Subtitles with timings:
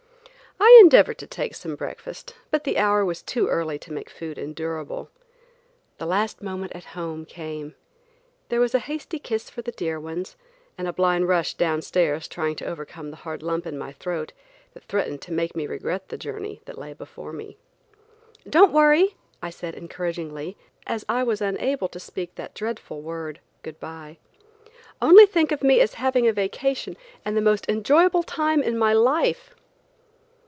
[0.63, 4.37] I endeavored to take some breakfast, but the hour was too early to make food
[4.37, 5.09] endurable.
[5.97, 7.73] The last moment at home came.
[8.49, 10.35] There was a hasty kiss for the dear ones,
[10.77, 14.33] and a blind rush downstairs trying to overcome the hard lump in my throat
[14.73, 17.57] that threatened to make me regret the journey that lay before me.
[18.47, 24.17] "Don't worry," I said encouragingly, as I was unable to speak that dreadful word, goodbye;
[25.01, 28.93] "only think of me as having a vacation and the most enjoyable time in my
[28.93, 29.55] life."